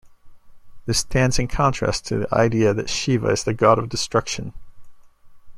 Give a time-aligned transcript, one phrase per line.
[0.87, 4.51] This stands in contrast to the idea that Shiva is the God of destruction.